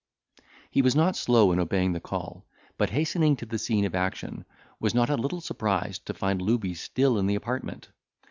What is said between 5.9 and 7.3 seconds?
to find Looby still in